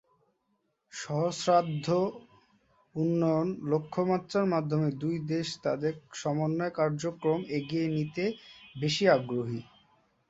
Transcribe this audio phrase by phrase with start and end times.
[0.93, 1.87] সহস্রাব্দ
[2.95, 8.23] উন্নয়ন লক্ষ্যমাত্রার মাধ্যমে দুই দেশ তাদের সমন্বয় কার্যক্রম এগিয়ে নিতে
[8.75, 9.59] বেশি আগ্রহী।